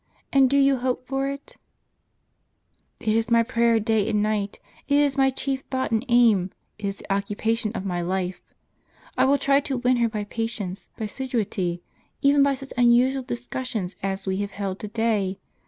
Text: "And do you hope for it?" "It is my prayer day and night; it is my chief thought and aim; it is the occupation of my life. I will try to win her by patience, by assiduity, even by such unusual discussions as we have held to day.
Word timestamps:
"And 0.33 0.49
do 0.49 0.57
you 0.57 0.77
hope 0.77 1.05
for 1.05 1.29
it?" 1.29 1.57
"It 2.99 3.09
is 3.09 3.29
my 3.29 3.43
prayer 3.43 3.79
day 3.79 4.09
and 4.09 4.23
night; 4.23 4.59
it 4.87 4.97
is 4.97 5.15
my 5.15 5.29
chief 5.29 5.61
thought 5.69 5.91
and 5.91 6.03
aim; 6.09 6.49
it 6.79 6.85
is 6.87 6.97
the 6.97 7.13
occupation 7.13 7.71
of 7.75 7.85
my 7.85 8.01
life. 8.01 8.41
I 9.15 9.25
will 9.25 9.37
try 9.37 9.59
to 9.59 9.77
win 9.77 9.97
her 9.97 10.09
by 10.09 10.23
patience, 10.23 10.89
by 10.97 11.05
assiduity, 11.05 11.83
even 12.23 12.41
by 12.41 12.55
such 12.55 12.73
unusual 12.75 13.21
discussions 13.21 13.95
as 14.01 14.25
we 14.25 14.37
have 14.37 14.49
held 14.57 14.79
to 14.79 14.87
day. 14.87 15.37